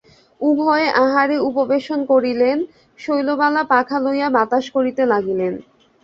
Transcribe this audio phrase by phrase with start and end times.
[0.41, 2.57] উভয়ে আহারে উপবেশন করিলেন,
[2.99, 5.53] শৈলবালা পাখা লইয়া বাতাস করিতে লাগিলেন।